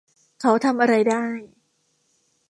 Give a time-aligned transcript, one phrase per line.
[0.41, 1.25] เขาทำอะไรได้